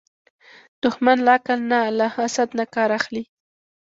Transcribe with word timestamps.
دښمن 0.81 1.17
له 1.25 1.31
عقل 1.37 1.59
نه، 1.71 1.79
له 1.97 2.05
حسد 2.15 2.49
نه 2.59 2.65
کار 2.75 2.89
اخلي 2.99 3.23